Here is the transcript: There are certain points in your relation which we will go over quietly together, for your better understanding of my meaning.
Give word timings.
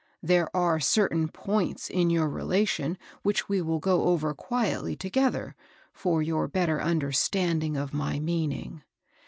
There 0.23 0.49
are 0.57 0.79
certain 0.79 1.27
points 1.27 1.87
in 1.87 2.09
your 2.09 2.27
relation 2.27 2.97
which 3.21 3.47
we 3.47 3.61
will 3.61 3.77
go 3.77 4.05
over 4.05 4.33
quietly 4.33 4.95
together, 4.95 5.55
for 5.93 6.23
your 6.23 6.47
better 6.47 6.81
understanding 6.81 7.77
of 7.77 7.93
my 7.93 8.19
meaning. 8.19 8.81